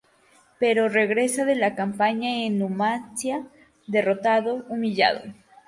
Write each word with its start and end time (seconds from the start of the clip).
Pero 0.59 0.89
regresa 0.89 1.45
de 1.45 1.53
la 1.53 1.75
campaña 1.75 2.43
en 2.43 2.57
Numancia 2.57 3.45
derrotado, 3.85 4.65
humillado... 4.67 5.21